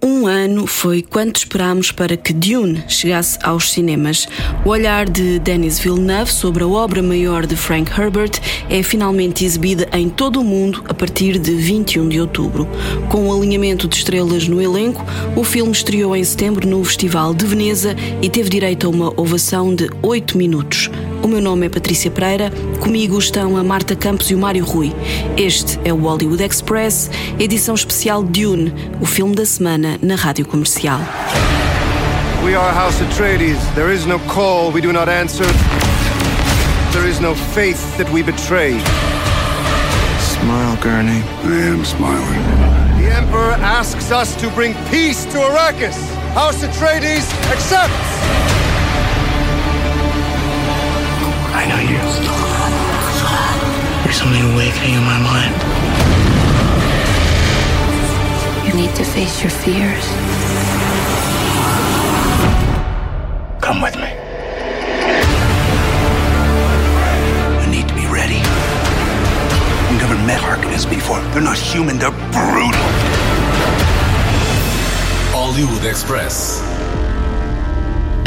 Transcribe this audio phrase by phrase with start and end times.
[0.00, 4.28] Um ano foi quanto esperámos para que Dune chegasse aos cinemas.
[4.64, 8.40] O olhar de Denis Villeneuve sobre a obra maior de Frank Herbert
[8.70, 12.68] é finalmente exibida em todo o mundo a partir de 21 de outubro.
[13.08, 17.34] Com o um alinhamento de estrelas no elenco, o filme estreou em setembro no Festival
[17.34, 20.88] de Veneza e teve direito a uma ovação de 8 minutos.
[21.22, 22.50] O meu nome é Patrícia Pereira,
[22.80, 24.94] comigo estão a Marta Campos e o Mário Rui.
[25.36, 31.00] Este é o Hollywood Express, edição especial Dune, o filme da semana na Rádio Comercial.
[32.44, 33.58] We are House Atreides.
[33.74, 35.46] There is no call we do not answer.
[36.92, 38.78] There is no faith that we betray.
[40.20, 41.22] Smile, Gurney.
[41.44, 42.42] I am smiling.
[43.02, 45.98] The Emperor asks us to bring peace to Arrakis.
[46.34, 48.57] House Atreides accepts!
[51.60, 51.98] I know you.
[54.04, 55.54] There's something awakening in my mind.
[58.64, 60.06] You need to face your fears.
[63.60, 64.10] Come with me.
[67.58, 68.40] I need to be ready.
[69.88, 71.20] I've never met Harkonnens before.
[71.32, 72.86] They're not human, they're brutal.
[75.34, 76.67] Hollywood Express.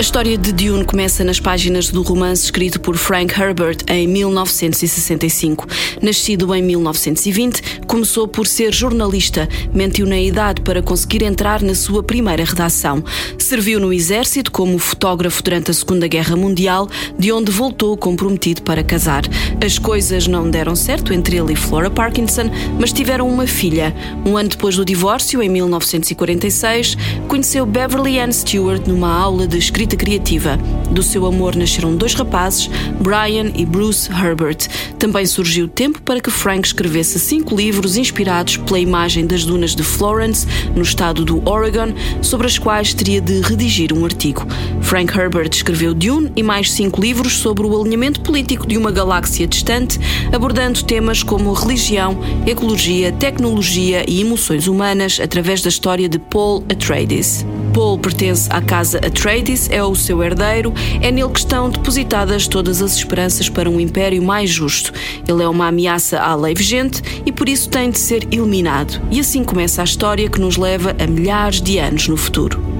[0.01, 5.67] A história de Dune começa nas páginas do romance escrito por Frank Herbert em 1965.
[6.01, 12.01] Nascido em 1920, começou por ser jornalista, mentiu na idade para conseguir entrar na sua
[12.01, 13.03] primeira redação.
[13.37, 18.83] Serviu no exército como fotógrafo durante a Segunda Guerra Mundial, de onde voltou comprometido para
[18.83, 19.21] casar.
[19.63, 23.95] As coisas não deram certo entre ele e Flora Parkinson, mas tiveram uma filha.
[24.25, 29.90] Um ano depois do divórcio, em 1946, conheceu Beverly Ann Stewart numa aula de escrita
[29.91, 30.57] escrita criativa.
[30.89, 34.67] Do seu amor nasceram dois rapazes, Brian e Bruce Herbert.
[34.97, 39.83] Também surgiu tempo para que Frank escrevesse cinco livros inspirados pela imagem das dunas de
[39.83, 44.45] Florence, no estado do Oregon, sobre as quais teria de redigir um artigo.
[44.81, 49.47] Frank Herbert escreveu Dune e mais cinco livros sobre o alinhamento político de uma galáxia
[49.47, 49.99] distante,
[50.31, 57.45] abordando temas como religião, ecologia, tecnologia e emoções humanas através da história de Paul Atreides.
[57.73, 62.81] Paul pertence à casa Atreides, é o seu herdeiro, é nele que estão depositadas todas
[62.81, 64.91] as esperanças para um império mais justo.
[65.27, 69.01] Ele é uma ameaça à lei vigente e por isso tem de ser eliminado.
[69.09, 72.70] E assim começa a história que nos leva a milhares de anos no futuro.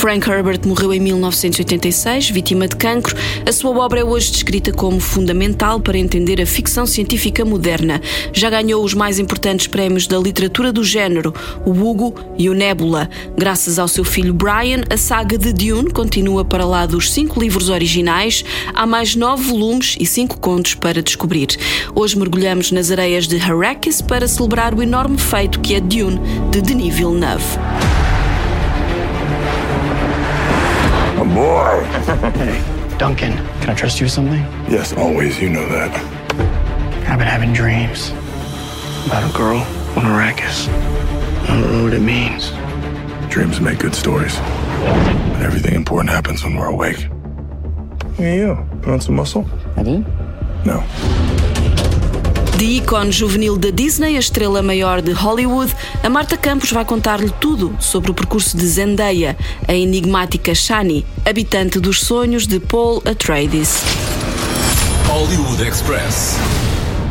[0.00, 3.14] Frank Herbert morreu em 1986, vítima de cancro.
[3.46, 8.00] A sua obra é hoje descrita como fundamental para entender a ficção científica moderna.
[8.32, 11.34] Já ganhou os mais importantes prémios da literatura do género,
[11.66, 13.10] o Hugo e o Nebula.
[13.36, 17.68] Graças ao seu filho Brian, a saga de Dune continua para lá dos cinco livros
[17.68, 18.42] originais.
[18.72, 21.48] Há mais nove volumes e cinco contos para descobrir.
[21.94, 26.18] Hoje mergulhamos nas areias de Arrakis para celebrar o enorme feito que é Dune,
[26.50, 27.58] de Denis Villeneuve.
[31.40, 31.82] Boy.
[32.36, 34.42] hey, Duncan, can I trust you with something?
[34.68, 35.40] Yes, always.
[35.40, 35.90] You know that.
[37.08, 38.10] I've been having dreams
[39.06, 39.58] about a girl
[39.96, 40.68] on Arrakis.
[41.48, 42.50] I don't know what it means.
[43.32, 44.36] Dreams make good stories.
[44.36, 47.08] But everything important happens when we're awake.
[47.08, 48.58] Look at you.
[48.82, 49.48] Put on some muscle?
[49.76, 50.06] I did?
[50.66, 50.84] No.
[52.60, 57.30] De ícone juvenil da Disney, a estrela maior de Hollywood, a Marta Campos vai contar-lhe
[57.40, 59.34] tudo sobre o percurso de Zendaya,
[59.66, 63.80] a enigmática Shani, habitante dos sonhos de Paul Atreides.
[65.08, 66.36] Hollywood Express.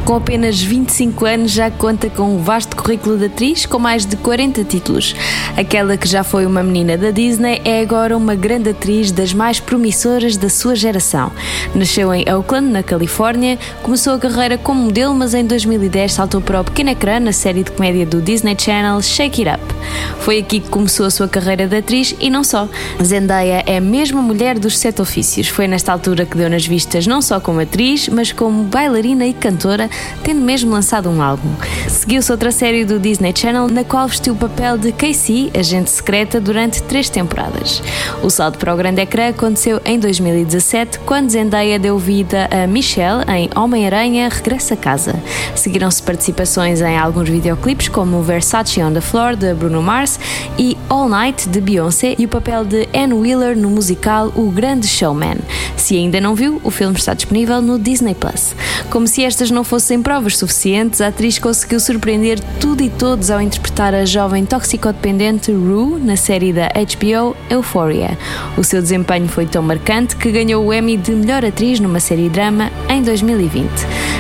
[0.06, 4.16] Com apenas 25 anos, já conta com um vasto currículo de atriz com mais de
[4.16, 5.16] 40 títulos.
[5.56, 9.60] Aquela que já foi uma menina da Disney é agora uma grande atriz das mais
[9.60, 11.32] promissoras da sua geração.
[11.76, 16.62] Nasceu em Oakland, na Califórnia, começou a carreira como modelo, mas em 2010 saltou para
[16.62, 19.76] o pequeno ecrã na série de comédia do Disney Channel Shake It Up.
[20.22, 22.68] Foi aqui que começou a sua carreira de atriz e não só.
[23.04, 25.48] Zendaya é mesmo a mulher dos sete ofícios.
[25.48, 29.34] Foi nesta altura que deu nas vistas não só como atriz, mas como bailarina e
[29.34, 29.90] cantora
[30.24, 31.50] tendo mesmo lançado um álbum.
[31.88, 36.40] Seguiu-se outra série do Disney Channel, na qual vestiu o papel de Casey, agente secreta,
[36.40, 37.84] durante três temporadas.
[38.24, 43.24] O salto para o grande ecrã aconteceu em 2017, quando Zendaya deu vida a Michelle
[43.28, 45.22] em Homem-Aranha Regressa a Casa.
[45.56, 50.20] Seguiram-se participações em alguns videoclipes, como Versace on the Floor, de Bruno Mars,
[50.58, 54.88] e All Night, de Beyoncé, e o papel de Anne Wheeler no musical O Grande
[54.88, 55.38] Showman.
[55.76, 58.56] Se ainda não viu, o filme está disponível no Disney Plus.
[58.90, 63.32] Como se estas não fossem sem provas suficientes, a atriz conseguiu surpreender tudo e todos
[63.32, 68.18] ao interpretar a jovem toxicodependente Rue na série da HBO Euphoria.
[68.58, 72.28] O seu desempenho foi tão marcante que ganhou o Emmy de melhor atriz numa série
[72.28, 73.70] drama em 2020.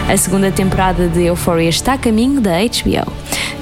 [0.10, 3.12] A segunda temporada de Euphoria está a caminho da HBO.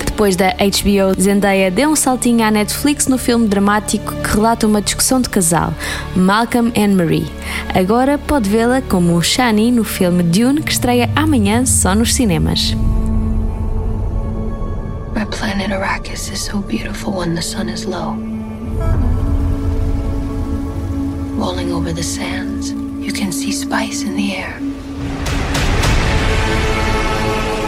[0.05, 4.81] Depois da HBO, Zendaya deu um saltinho à Netflix no filme dramático que relata uma
[4.81, 5.73] discussão de casal,
[6.15, 7.27] Malcolm and Marie.
[7.73, 12.75] Agora pode vê-la como Shani no filme Dune, que estreia amanhã só nos cinemas.
[15.37, 18.13] Planet Arrakis is so beautiful when the sun is low.
[21.35, 24.59] Rolling over the sands, you can see spice in the air.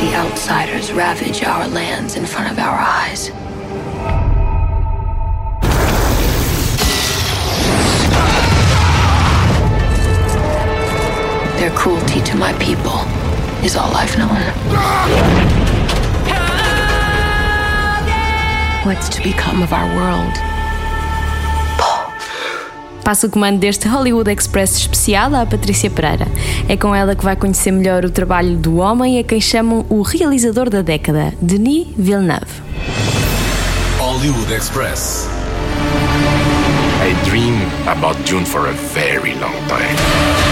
[0.01, 3.29] The outsiders ravage our lands in front of our eyes.
[11.59, 12.97] Their cruelty to my people
[13.63, 15.58] is all I've known.
[18.89, 20.33] What's to become of our world?
[23.03, 26.25] Passa o comando deste Hollywood Express especial à Patrícia Pereira.
[26.67, 30.01] É com ela que vai conhecer melhor o trabalho do homem a quem chamam o
[30.01, 32.63] realizador da década, Denis Villeneuve.
[33.99, 35.27] Hollywood Express.
[37.03, 40.48] I dreamed about Dune for a very long time.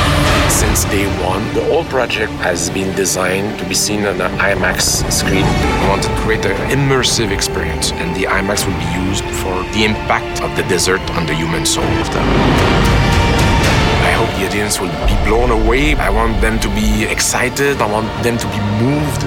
[0.49, 5.11] Since day one, the whole project has been designed to be seen on an IMAX
[5.11, 5.43] screen.
[5.43, 9.83] We wanted to create an immersive experience, and the IMAX will be used for the
[9.83, 11.83] impact of the desert on the human soul.
[14.07, 15.95] I hope the audience will be blown away.
[15.95, 17.81] I want them to be excited.
[17.81, 19.26] I want them to be moved.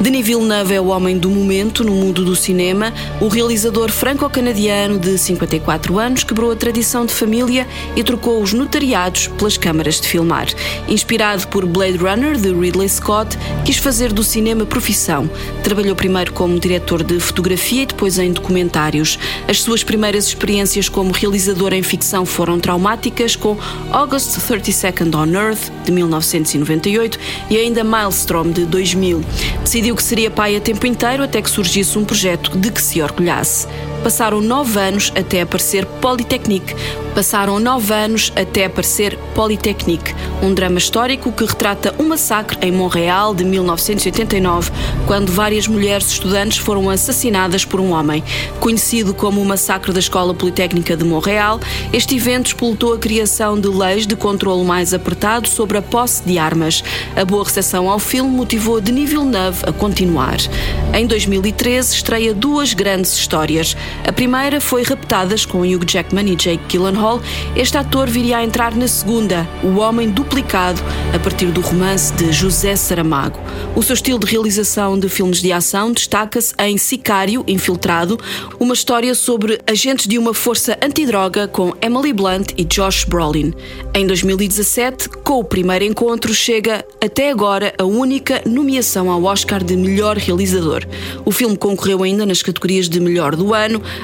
[0.00, 2.94] Denis Villeneuve é o homem do momento no mundo do cinema.
[3.20, 7.66] O realizador franco-canadiano de 54 anos quebrou a tradição de família
[7.96, 10.46] e trocou os notariados pelas câmaras de filmar.
[10.86, 15.28] Inspirado por Blade Runner de Ridley Scott, quis fazer do cinema profissão.
[15.64, 19.18] Trabalhou primeiro como diretor de fotografia e depois em documentários.
[19.48, 23.58] As suas primeiras experiências como realizador em ficção foram traumáticas, com
[23.90, 27.18] August 32nd on Earth, de 1998,
[27.50, 29.24] e ainda Maelstrom, de 2000.
[29.64, 33.00] Decidiu que seria pai a tempo inteiro até que surgisse um projeto de que se
[33.00, 33.66] orgulhasse.
[34.02, 36.74] Passaram nove anos até aparecer Polytechnique.
[37.14, 43.34] Passaram nove anos até aparecer Polytechnique, um drama histórico que retrata um massacre em Montreal
[43.34, 44.70] de 1989,
[45.04, 48.22] quando várias mulheres estudantes foram assassinadas por um homem.
[48.60, 51.58] Conhecido como o Massacre da Escola Politécnica de Montreal,
[51.92, 56.38] este evento explotou a criação de leis de controle mais apertado sobre a posse de
[56.38, 56.84] armas.
[57.16, 60.38] A boa recepção ao filme motivou Denis Villeneuve a continuar.
[60.94, 63.76] Em 2013 estreia duas grandes histórias.
[64.06, 67.20] A primeira foi Raptadas com Hugh Jackman e Jake Gyllenhaal.
[67.54, 70.80] Este ator viria a entrar na segunda, O Homem Duplicado,
[71.14, 73.38] a partir do romance de José Saramago.
[73.76, 78.18] O seu estilo de realização de filmes de ação destaca-se em Sicário Infiltrado,
[78.58, 83.52] uma história sobre agentes de uma força antidroga com Emily Blunt e Josh Brolin.
[83.94, 89.76] Em 2017, com o primeiro encontro, chega até agora a única nomeação ao Oscar de
[89.76, 90.84] melhor realizador.
[91.24, 93.54] O filme concorreu ainda nas categorias de melhor do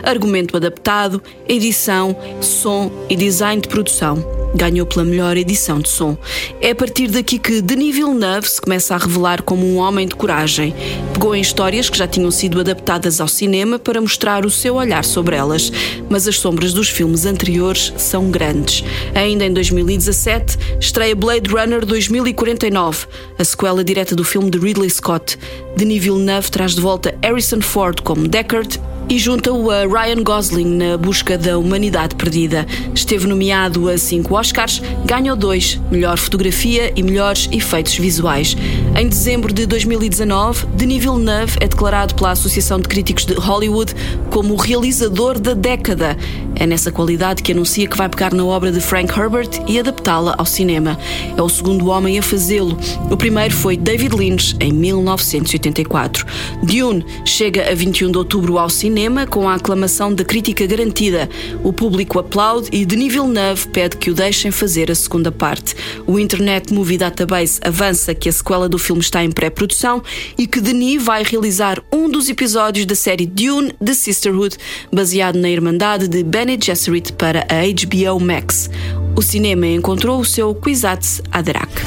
[0.03, 6.17] argumento adaptado, edição, som e design de produção ganhou pela melhor edição de som.
[6.61, 10.15] É a partir daqui que Denis Villeneuve se começa a revelar como um homem de
[10.15, 10.75] coragem.
[11.13, 15.05] Pegou em histórias que já tinham sido adaptadas ao cinema para mostrar o seu olhar
[15.05, 15.73] sobre elas,
[16.09, 18.85] mas as sombras dos filmes anteriores são grandes.
[19.15, 23.07] Ainda em 2017, estreia Blade Runner 2049,
[23.39, 25.37] a sequela direta do filme de Ridley Scott.
[25.77, 30.97] Denis Villeneuve traz de volta Harrison Ford como Deckard e junta-o a Ryan Gosling na
[30.97, 32.67] busca da humanidade perdida.
[32.95, 38.57] Esteve nomeado a cinco Oscars, ganhou dois, melhor fotografia e melhores efeitos visuais.
[38.99, 43.95] Em dezembro de 2019, Denis Villeneuve é declarado pela Associação de Críticos de Hollywood
[44.31, 46.17] como o realizador da década.
[46.57, 50.35] É nessa qualidade que anuncia que vai pegar na obra de Frank Herbert e adaptá-la
[50.39, 50.99] ao cinema.
[51.37, 52.79] É o segundo homem a fazê-lo.
[53.11, 56.25] O primeiro foi David Lynch, em 1984.
[56.63, 61.29] Dune chega a 21 de outubro ao cinema cinema com a aclamação da crítica garantida.
[61.65, 65.75] O público aplaude e Denis Villeneuve pede que o deixem fazer a segunda parte.
[66.07, 70.01] O Internet Movie Database avança que a sequela do filme está em pré-produção
[70.39, 74.57] e que Denis vai realizar um dos episódios da série Dune The Sisterhood,
[74.93, 78.71] baseado na Irmandade de Bene Gesserit para a HBO Max.
[79.17, 81.83] O cinema encontrou o seu Kwisatz Haderach.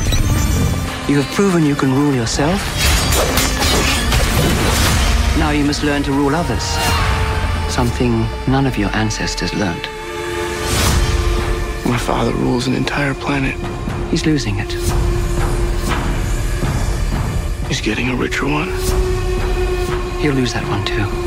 [1.08, 2.87] You have proven you can rule yourself.
[5.38, 6.64] Now you must learn to rule others.
[7.72, 9.84] Something none of your ancestors learned.
[11.86, 13.56] My father rules an entire planet.
[14.10, 14.72] He's losing it.
[17.68, 18.70] He's getting a richer one.
[20.20, 21.27] He'll lose that one too.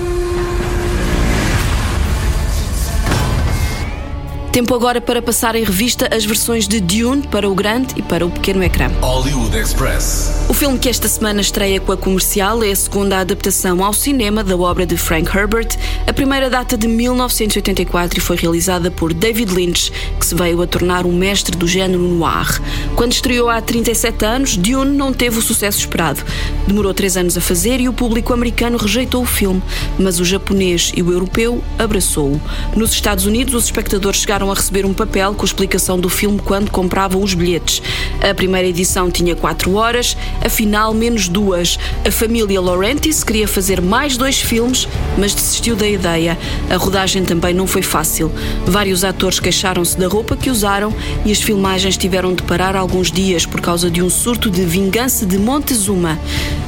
[4.52, 8.26] Tempo agora para passar em revista as versões de Dune para o grande e para
[8.26, 8.88] o pequeno ecrã.
[9.00, 10.44] Hollywood Express.
[10.48, 14.42] O filme que esta semana estreia com a comercial é a segunda adaptação ao cinema
[14.42, 15.68] da obra de Frank Herbert.
[16.04, 20.66] A primeira data de 1984 e foi realizada por David Lynch, que se veio a
[20.66, 22.60] tornar um mestre do género noir.
[22.96, 26.24] Quando estreou há 37 anos, Dune não teve o sucesso esperado.
[26.66, 29.62] Demorou três anos a fazer e o público americano rejeitou o filme,
[29.96, 32.40] mas o japonês e o europeu abraçou-o.
[32.74, 36.70] Nos Estados Unidos, os espectadores chegaram a receber um papel com explicação do filme quando
[36.70, 37.82] compravam os bilhetes.
[38.20, 41.80] A primeira edição tinha quatro horas, a final menos duas.
[42.06, 44.86] A família Laurentis queria fazer mais dois filmes,
[45.18, 46.38] mas desistiu da ideia.
[46.70, 48.30] A rodagem também não foi fácil.
[48.64, 50.94] Vários atores queixaram-se da roupa que usaram
[51.24, 55.26] e as filmagens tiveram de parar alguns dias por causa de um surto de vingança
[55.26, 56.18] de Montezuma.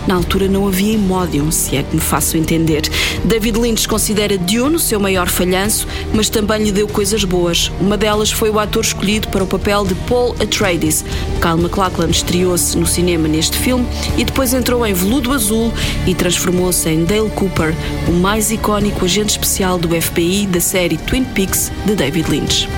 [0.06, 2.82] Na altura não havia Imodium, se é que me faço entender.
[3.24, 7.61] David Lynch considera Dune o seu maior falhanço, mas também lhe deu coisas boas.
[7.80, 11.04] Uma delas foi o ator escolhido para o papel de Paul Atreides.
[11.40, 15.72] Kyle MacLachlan estreou-se no cinema neste filme e depois entrou em Veludo Azul
[16.06, 17.74] e transformou-se em Dale Cooper,
[18.08, 22.68] o mais icónico agente especial do FBI da série Twin Peaks de David Lynch.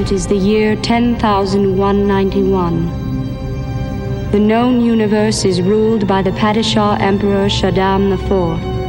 [0.00, 3.00] It is the year 10,191.
[4.32, 8.79] The known universe is ruled by the Padishah Emperor Shaddam IV.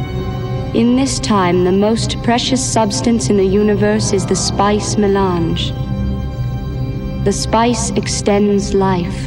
[0.74, 5.70] In this time, the most precious substance in the universe is the spice melange.
[7.24, 9.26] The spice extends life.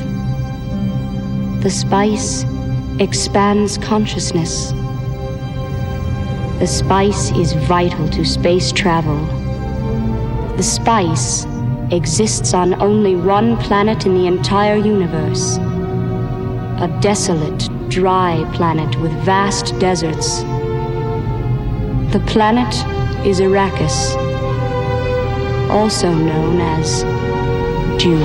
[1.61, 2.45] The spice
[2.99, 4.71] expands consciousness.
[6.59, 9.19] The spice is vital to space travel.
[10.57, 11.45] The spice
[11.91, 15.59] exists on only one planet in the entire universe
[16.77, 20.43] a desolate, dry planet with vast deserts.
[22.15, 22.73] The planet
[23.25, 24.15] is Arrakis,
[25.69, 27.03] also known as
[28.01, 28.23] Dune.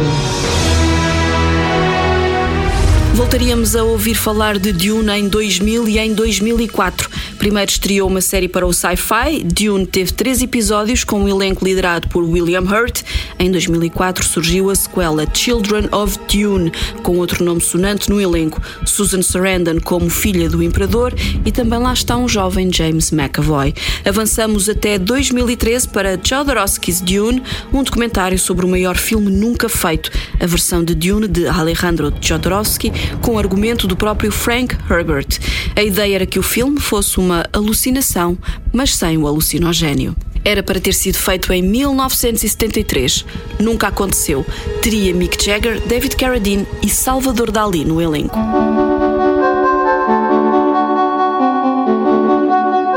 [3.17, 7.11] Voltaríamos a ouvir falar de Dune em 2000 e em 2004.
[7.37, 9.43] Primeiro estreou uma série para o Sci-Fi.
[9.43, 13.03] Dune teve três episódios com um elenco liderado por William Hurt.
[13.41, 16.71] Em 2004 surgiu a sequela Children of Dune,
[17.03, 21.95] com outro nome sonante no elenco, Susan Sarandon como filha do imperador e também lá
[21.95, 23.73] está um jovem James McAvoy.
[24.05, 27.43] Avançamos até 2013 para Jodorowsky's Dune,
[27.73, 32.93] um documentário sobre o maior filme nunca feito, a versão de Dune de Alejandro Jodorowsky,
[33.23, 35.39] com argumento do próprio Frank Herbert.
[35.75, 38.37] A ideia era que o filme fosse uma alucinação,
[38.71, 40.15] mas sem o alucinogénio.
[40.45, 43.27] Era para ter sido feito em 1973.
[43.59, 44.45] Nunca aconteceu.
[44.81, 48.39] Teria Mick Jagger, David Carradine e Salvador Dali no elenco.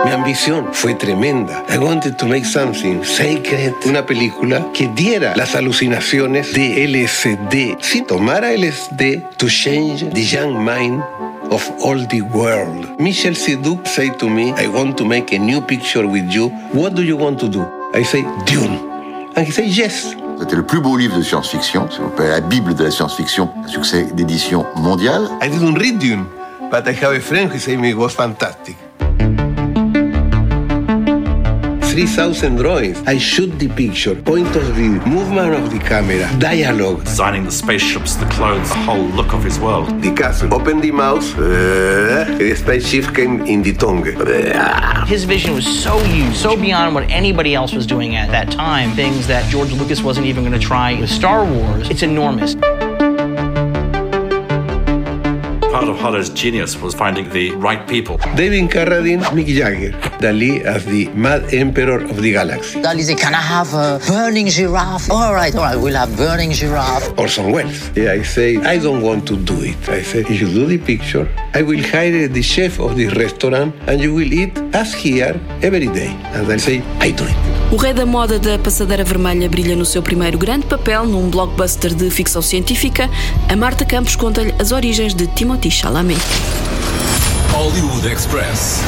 [0.06, 1.66] Mi ambición fue tremenda.
[1.70, 7.78] I wanted to make something sacred, una película que diera las alucinaciones de LSD.
[7.82, 11.02] Si tomara LSD to change the young mind
[11.52, 13.00] of all the world.
[13.00, 16.50] Michel Siduk said to me, I want to make a new picture with you.
[16.74, 17.66] What do you want to do?
[17.94, 18.78] I say, Dune.
[19.36, 20.16] And he said, yes.
[20.40, 24.66] C'était le plus beau livre de science-fiction, la Bible de la science-fiction, un succès d'édition
[24.76, 25.30] mondial.
[25.42, 26.26] I didn't read Dune,
[26.72, 28.76] but I have a friend who said it was fantastic.
[31.94, 32.98] 3,000 drawings.
[33.06, 37.04] I shoot the picture, point of view, movement of the camera, dialogue.
[37.06, 40.02] Designing the spaceships, the clothes, the whole look of his world.
[40.02, 40.52] The castle.
[40.56, 44.04] Open the mouth, uh, the spaceship came in the tongue.
[45.06, 48.96] His vision was so huge, so beyond what anybody else was doing at that time.
[48.96, 51.92] Things that George Lucas wasn't even going to try with Star Wars.
[51.92, 52.56] It's enormous.
[55.74, 58.18] Part of Holler's genius was finding the right people.
[58.36, 59.90] David Carradine, Mick Jagger,
[60.22, 62.80] Dali as the Mad Emperor of the Galaxy.
[62.80, 65.10] Dali said, Can I have a burning giraffe?
[65.10, 67.18] All right, all right, we'll have burning giraffe.
[67.18, 67.90] Orson Welles.
[67.98, 69.90] Yeah, I say, I don't want to do it.
[69.90, 73.74] I say, if you do the picture, I will hire the chef of the restaurant
[73.88, 76.10] and you will eat as here every day.
[76.36, 77.53] And I say, I do it.
[77.74, 81.92] O rei da moda da passadeira vermelha brilha no seu primeiro grande papel num blockbuster
[81.92, 83.10] de ficção científica.
[83.50, 86.22] A Marta Campos conta-lhe as origens de Timothy Chalamet.
[87.52, 88.84] Hollywood Express.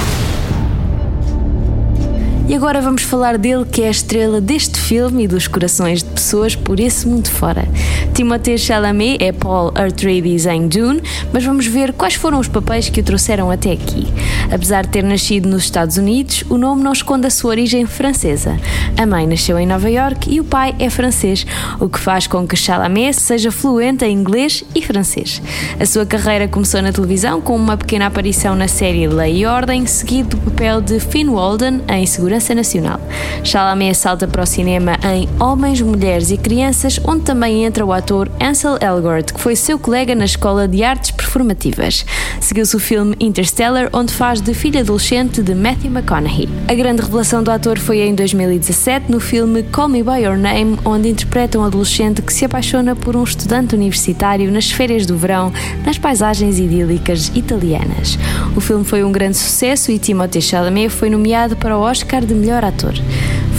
[2.48, 6.10] E agora vamos falar dele, que é a estrela deste filme e dos corações de
[6.12, 7.68] pessoas por esse mundo fora.
[8.14, 11.02] Timothée Chalamet é Paul Atreides em Dune,
[11.34, 14.08] mas vamos ver quais foram os papéis que o trouxeram até aqui.
[14.52, 18.60] Apesar de ter nascido nos Estados Unidos, o nome não esconde a sua origem francesa.
[18.96, 21.48] A mãe nasceu em Nova York e o pai é francês,
[21.80, 25.42] o que faz com que Chalamet seja fluente em inglês e francês.
[25.80, 29.88] A sua carreira começou na televisão com uma pequena aparição na série Lei e Ordem,
[29.88, 33.00] seguido do papel de Finn Walden em Segurança Segurança Nacional.
[33.44, 38.30] Chalamet salta para o cinema em Homens, Mulheres e Crianças, onde também entra o ator
[38.42, 42.06] Ansel Elgort, que foi seu colega na Escola de Artes Performativas.
[42.42, 46.50] Seguiu-se o filme Interstellar, onde faz de filho adolescente de Matthew McConaughey.
[46.68, 50.78] A grande revelação do ator foi em 2017 no filme Call Me By Your Name,
[50.84, 55.54] onde interpreta um adolescente que se apaixona por um estudante universitário nas férias do verão,
[55.86, 58.18] nas paisagens idílicas italianas.
[58.56, 62.36] O filme foi um grande sucesso e Timothée Chalamet foi nomeado para o Oscar de
[62.36, 62.94] melhor ator.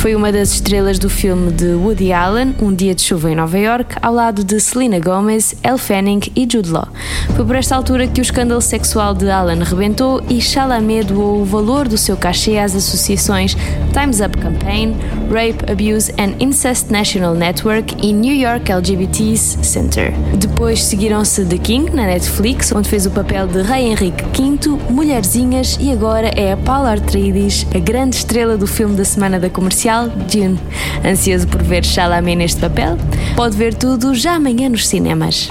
[0.06, 3.58] Foi uma das estrelas do filme de Woody Allen, Um Dia de Chuva em Nova
[3.58, 6.86] York, ao lado de Selena Gomez, Elle Fanning e Jude Law.
[7.34, 11.44] Foi por esta altura que o escândalo sexual de Allen rebentou e Chalamet doou o
[11.44, 13.56] valor do seu cachê às associações
[13.92, 14.94] Time's Up Campaign,
[15.28, 20.12] Rape, Abuse and Incest National Network e New York LGBTs Center.
[20.38, 25.76] Depois seguiram-se The King, na Netflix, onde fez o papel de Rei Henrique V, Mulherzinhas
[25.80, 29.95] e agora é a Paula Atreides, a grande estrela do filme da semana da comercial
[30.04, 30.58] Dune.
[31.04, 32.98] Ansioso por ver Chalamet neste papel?
[33.34, 35.48] Pode ver tudo já amanhã nos cinemas.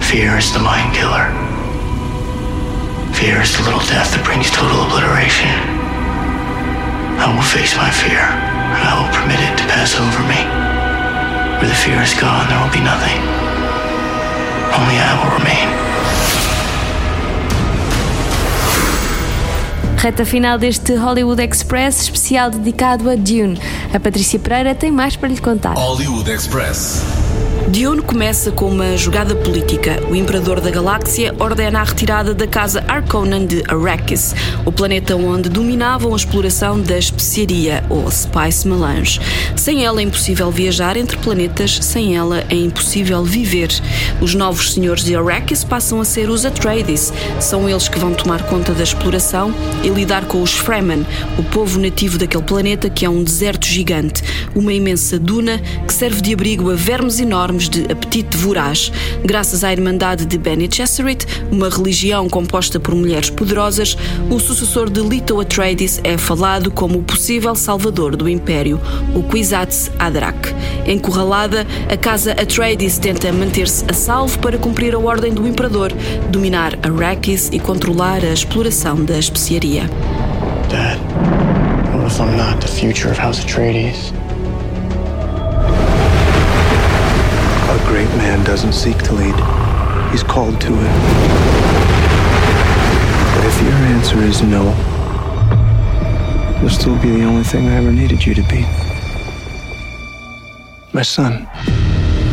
[0.00, 1.30] Fear is the mind killer.
[3.12, 5.54] Fear is the little death that brings total obliteration.
[7.20, 10.40] I will face my fear, and I will permit it to pass over me.
[11.60, 13.20] Where the fear is gone, there will be nothing.
[14.72, 15.79] Only I will remain.
[20.00, 23.60] Reta final deste Hollywood Express especial dedicado a Dune.
[23.92, 25.74] A Patrícia Pereira tem mais para lhe contar.
[25.74, 27.02] Hollywood Express.
[27.70, 30.02] Dune começa com uma jogada política.
[30.10, 34.34] O Imperador da Galáxia ordena a retirada da casa Harkonnen de Arrakis,
[34.66, 39.20] o planeta onde dominavam a exploração da especiaria, ou Spice Melange.
[39.54, 43.70] Sem ela é impossível viajar entre planetas, sem ela é impossível viver.
[44.20, 47.12] Os novos senhores de Arrakis passam a ser os Atreides.
[47.38, 51.06] São eles que vão tomar conta da exploração e lidar com os Fremen,
[51.38, 54.24] o povo nativo daquele planeta que é um deserto gigante,
[54.56, 58.92] uma imensa duna que serve de abrigo a vermes enormes de apetite voraz.
[59.24, 63.96] Graças à Irmandade de Bene Gesserit, uma religião composta por mulheres poderosas,
[64.30, 68.80] o sucessor de Leto Atreides é falado como o possível salvador do Império,
[69.14, 70.54] o Kwisatz Haderach.
[70.86, 75.92] Encurralada, a casa Atreides tenta manter-se a salvo para cumprir a ordem do Imperador,
[76.30, 79.82] dominar Arrakis e controlar a exploração da especiaria.
[80.68, 80.98] Dad,
[81.92, 84.12] what if I'm not the future of House Atreides?
[87.90, 89.34] Great man doesn't seek to lead,
[90.12, 90.92] he's called to it.
[93.34, 94.62] But if your answer is no,
[96.60, 98.62] you'll still be the only thing I ever needed you to be.
[100.92, 101.48] My son.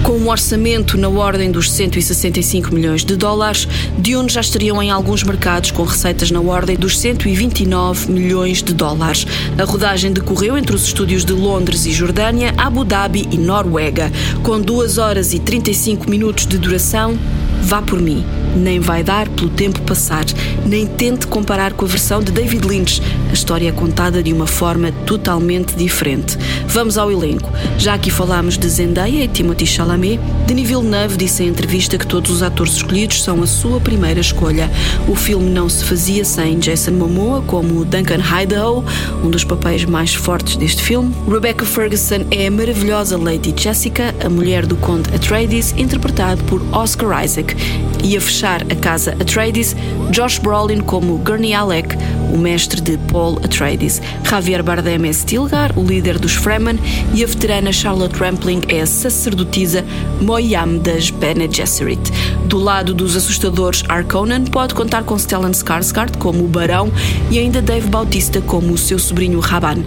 [0.08, 3.68] Com um orçamento na ordem dos 165 milhões de dólares,
[3.98, 9.28] Dune já estariam em alguns mercados com receitas na ordem dos 129 milhões de dólares.
[9.60, 14.10] A rodagem decorreu entre os estúdios de Londres e Jordânia, Abu Dhabi e Noruega.
[14.44, 17.20] Com 2 horas e 35 minutos de duração,
[17.62, 18.24] vá por mim.
[18.56, 20.26] Nem vai dar pelo tempo passar.
[20.66, 23.02] Nem tente comparar com a versão de David Lynch.
[23.30, 26.38] A história é contada de uma forma totalmente diferente.
[26.68, 27.52] Vamos ao elenco.
[27.78, 30.20] Já aqui falámos de Zendaya e Timothy Chalamet.
[30.46, 34.72] Denis Villeneuve disse em entrevista que todos os atores escolhidos são a sua primeira escolha.
[35.08, 38.84] O filme não se fazia sem Jason Momoa como Duncan Idaho,
[39.24, 41.14] um dos papéis mais fortes deste filme.
[41.30, 47.24] Rebecca Ferguson é a maravilhosa Lady Jessica, a mulher do Conde Atreides, interpretado por Oscar
[47.24, 47.56] Isaac.
[48.04, 49.76] E a fechar a casa Atreides,
[50.12, 51.98] Josh Brolin como Gurney Alec,
[52.32, 54.00] o mestre de Paul Atreides.
[54.24, 56.78] Javier Bardem é Stilgar, o líder dos Fremen,
[57.16, 59.84] e a veterana Charlotte Rampling é a sacerdotisa
[60.22, 62.12] Moyam das Bene Gesserit.
[62.46, 66.92] Do lado dos assustadores Harkonnen, pode contar com Stellan Skarsgård como o Barão
[67.32, 69.84] e ainda Dave Bautista como o seu sobrinho Raban.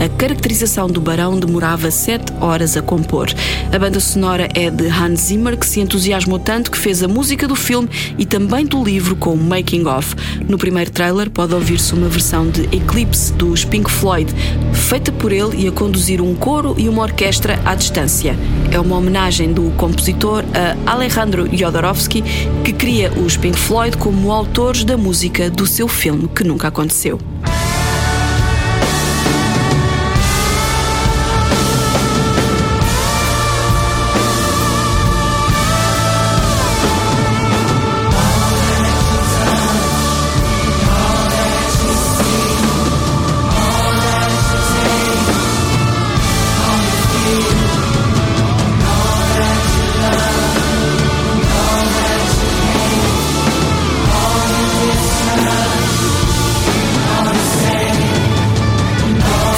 [0.00, 3.28] A caracterização do Barão demorava sete horas a compor.
[3.72, 7.46] A banda sonora é de Hans Zimmer, que se entusiasmou tanto que fez a música
[7.46, 10.14] do filme e também do livro com o Making of.
[10.48, 14.32] No primeiro trailer pode ouvir-se uma versão de Eclipse dos Pink Floyd,
[14.72, 18.36] feita por ele e a conduzir um coro e uma orquestra à distância.
[18.70, 20.44] É uma homenagem do compositor
[20.86, 22.22] a Alejandro Jodorowsky,
[22.64, 27.18] que cria os Pink Floyd como autores da música do seu filme que nunca aconteceu.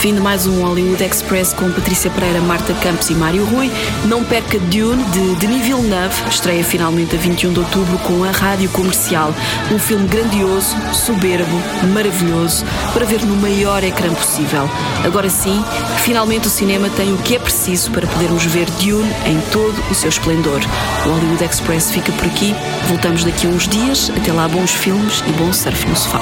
[0.06, 3.68] Fim de mais um Hollywood Express com Patrícia Pereira, Marta Campos e Mário Rui.
[4.04, 8.68] Não perca Dune, de Denis Villeneuve, estreia finalmente a 21 de outubro com a Rádio
[8.68, 9.34] Comercial.
[9.68, 11.60] Um filme grandioso, soberbo,
[11.92, 14.70] maravilhoso, para ver no maior ecrã possível.
[15.04, 15.60] Agora sim,
[16.04, 19.94] finalmente o cinema tem o que é preciso para podermos ver Dune em todo o
[19.96, 20.60] seu esplendor.
[21.04, 22.54] O Hollywood Express fica por aqui.
[22.86, 24.12] Voltamos daqui a uns dias.
[24.16, 26.20] Até lá, bons filmes e bom surf no sofá.